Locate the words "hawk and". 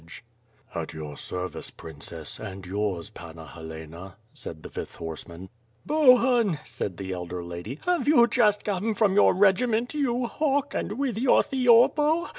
10.25-10.93